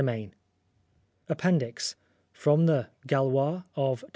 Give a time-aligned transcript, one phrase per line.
[0.01, 0.33] 257
[1.27, 1.95] 17 APPENDIX
[2.33, 4.07] [From the Gaulois of Dec.